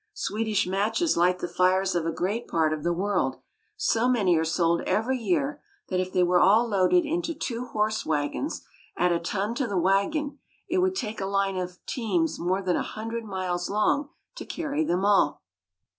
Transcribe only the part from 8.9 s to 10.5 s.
at a ton to the wagon,